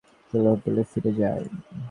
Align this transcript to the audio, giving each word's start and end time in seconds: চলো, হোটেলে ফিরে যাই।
চলো, 0.29 0.49
হোটেলে 0.53 0.83
ফিরে 0.91 1.11
যাই। 1.19 1.43